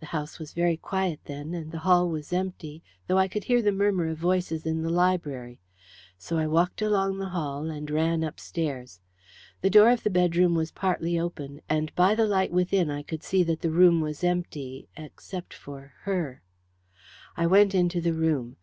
The 0.00 0.06
house 0.12 0.38
was 0.38 0.52
very 0.52 0.76
quiet 0.76 1.20
then, 1.24 1.54
and 1.54 1.72
the 1.72 1.78
hall 1.78 2.06
was 2.10 2.30
empty, 2.30 2.82
though 3.06 3.16
I 3.16 3.26
could 3.26 3.44
hear 3.44 3.62
the 3.62 3.72
murmur 3.72 4.06
of 4.08 4.18
voices 4.18 4.66
in 4.66 4.82
the 4.82 4.90
library, 4.90 5.60
so 6.18 6.36
I 6.36 6.46
walked 6.46 6.82
along 6.82 7.16
the 7.16 7.30
hall 7.30 7.70
and 7.70 7.88
ran 7.90 8.22
upstairs. 8.22 9.00
The 9.62 9.70
door 9.70 9.88
of 9.88 10.02
the 10.02 10.10
bedroom 10.10 10.54
was 10.54 10.72
partly 10.72 11.18
open, 11.18 11.62
and 11.70 11.90
by 11.94 12.14
the 12.14 12.26
light 12.26 12.52
within 12.52 12.90
I 12.90 13.02
could 13.02 13.22
see 13.22 13.42
that 13.44 13.62
the 13.62 13.70
room 13.70 14.02
was 14.02 14.22
empty 14.22 14.90
except 14.94 15.54
for 15.54 15.94
her. 16.02 16.42
I 17.34 17.46
went 17.46 17.74
into 17.74 18.02
the 18.02 18.12
room. 18.12 18.50